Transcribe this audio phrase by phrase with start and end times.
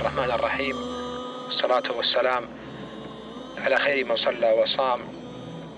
[0.00, 0.76] الرحمن الرحيم.
[1.46, 2.48] والصلاة والسلام
[3.58, 5.00] على خير من صلى وصام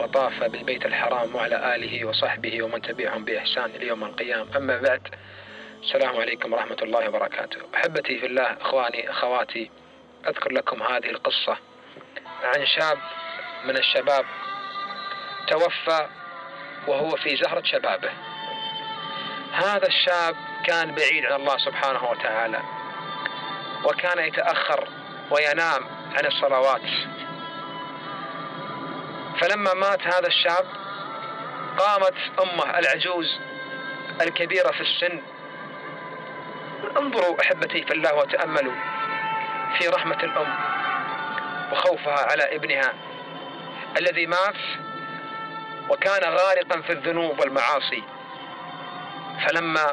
[0.00, 4.56] وطاف بالبيت الحرام وعلى آله وصحبه ومن تبعهم بإحسان إلى يوم القيامة.
[4.56, 5.14] أما بعد
[5.82, 7.58] السلام عليكم ورحمة الله وبركاته.
[7.74, 9.70] أحبتي في الله إخواني أخواتي
[10.28, 11.56] أذكر لكم هذه القصة
[12.42, 12.98] عن شاب
[13.64, 14.24] من الشباب
[15.48, 16.08] توفى
[16.86, 18.10] وهو في زهرة شبابه.
[19.52, 20.36] هذا الشاب
[20.66, 22.83] كان بعيد عن الله سبحانه وتعالى.
[23.84, 24.88] وكان يتأخر
[25.30, 25.82] وينام
[26.14, 26.82] عن الصلوات.
[29.40, 30.66] فلما مات هذا الشاب
[31.78, 33.38] قامت أمه العجوز
[34.20, 35.22] الكبيرة في السن
[36.96, 38.74] انظروا أحبتي في الله وتأملوا
[39.78, 40.54] في رحمة الأم
[41.72, 42.94] وخوفها على ابنها
[43.98, 44.56] الذي مات
[45.88, 48.02] وكان غارقا في الذنوب والمعاصي.
[49.46, 49.86] فلما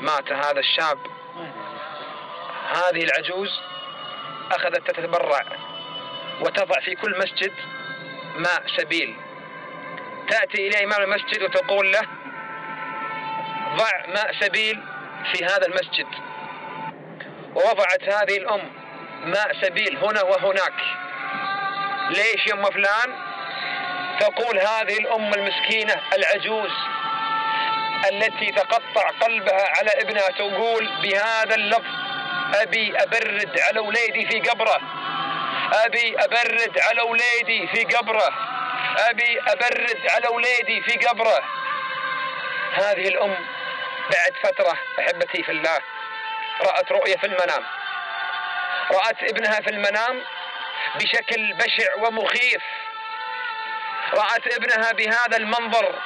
[0.00, 0.98] مات هذا الشاب
[2.72, 3.60] هذه العجوز
[4.52, 5.42] أخذت تتبرع
[6.40, 7.52] وتضع في كل مسجد
[8.36, 9.16] ماء سبيل.
[10.28, 12.02] تأتي إلى إمام المسجد وتقول له
[13.76, 14.82] ضع ماء سبيل
[15.32, 16.06] في هذا المسجد.
[17.54, 18.72] ووضعت هذه الأم
[19.24, 20.80] ماء سبيل هنا وهناك.
[22.10, 23.32] ليش يم فلان؟
[24.20, 26.70] تقول هذه الأم المسكينة العجوز
[28.12, 32.01] التي تقطع قلبها على ابنها تقول بهذا اللفظ
[32.54, 34.80] أبي أبرد على وليدي في قبره.
[35.72, 38.32] أبي أبرد على وليدي في قبره.
[38.98, 41.44] أبي أبرد على وليدي في قبره.
[42.74, 43.36] هذه الأم
[44.10, 45.78] بعد فترة أحبتي في الله
[46.60, 47.64] رأت رؤية في المنام.
[48.90, 50.22] رأت ابنها في المنام
[50.94, 52.62] بشكل بشع ومخيف.
[54.14, 56.02] رأت ابنها بهذا المنظر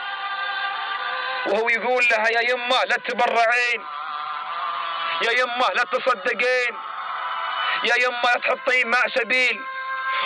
[1.46, 3.84] وهو يقول لها يا يمه لا تبرعين.
[5.22, 6.76] يا يمه لا تصدقين.
[7.84, 9.62] يا يمه لا تحطين ماء سبيل.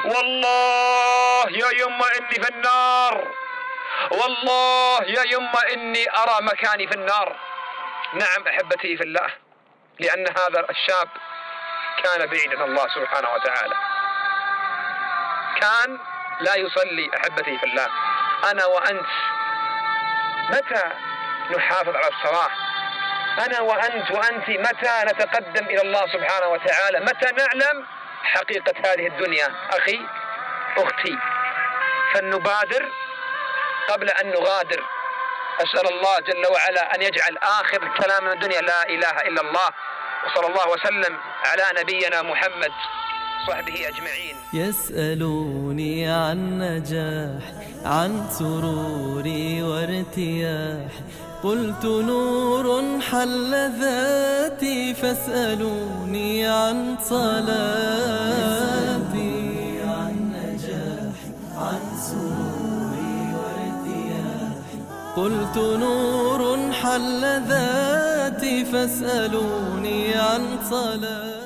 [0.04, 3.34] والله يا يمه إني في النار.
[4.10, 7.36] والله يا يمه إني أرى مكاني في النار.
[8.12, 9.28] نعم أحبتي في الله
[9.98, 11.08] لأن هذا الشاب
[12.04, 13.74] كان بعيدا عن الله سبحانه وتعالى.
[15.60, 15.98] كان
[16.40, 17.88] لا يصلي أحبتي في الله.
[18.50, 19.06] أنا وأنت
[20.50, 20.92] متى
[21.56, 22.69] نحافظ على الصلاة؟
[23.38, 27.86] أنا وأنت وأنت متى نتقدم إلى الله سبحانه وتعالى؟ متى نعلم
[28.22, 30.00] حقيقة هذه الدنيا؟ أخي
[30.78, 31.18] أختي.
[32.14, 32.88] فلنبادر
[33.88, 34.84] قبل أن نغادر.
[35.60, 39.68] أسأل الله جل وعلا أن يجعل آخر كلام الدنيا لا إله إلا الله.
[40.26, 42.72] وصلى الله وسلم على نبينا محمد
[43.48, 44.36] صحبه أجمعين.
[44.52, 47.42] يسألوني عن نجاح
[47.84, 50.92] عن سروري وارتياح.
[51.42, 58.40] قلت نور حل ذاتي فاسألوني عن صلاتي.
[59.82, 61.16] عن نجاح
[61.56, 64.60] عن سروري وارتياح
[65.16, 66.42] قلت نور
[66.72, 71.39] حل ذاتي فاسألوني عن صلاتي.